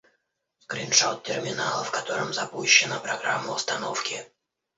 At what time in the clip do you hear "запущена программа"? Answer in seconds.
2.33-3.53